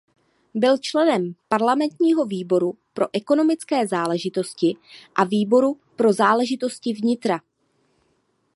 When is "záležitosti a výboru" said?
3.87-5.79